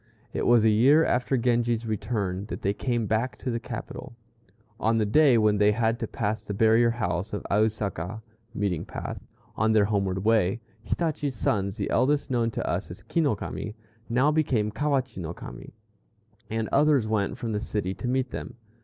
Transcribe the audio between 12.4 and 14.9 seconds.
to us as Ki no Kami, now became